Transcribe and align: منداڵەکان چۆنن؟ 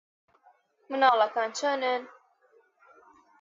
منداڵەکان 0.89 1.49
چۆنن؟ 1.57 2.01